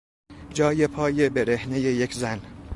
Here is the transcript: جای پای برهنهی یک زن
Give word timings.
جای 0.49 0.87
پای 0.87 1.29
برهنهی 1.29 1.81
یک 1.81 2.13
زن 2.13 2.41